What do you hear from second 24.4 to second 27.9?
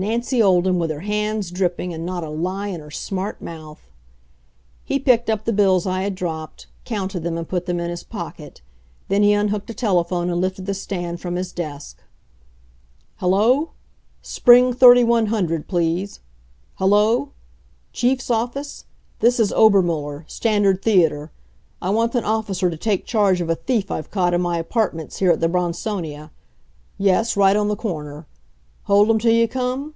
my apartments here at the Bronsonia. Yes, right on the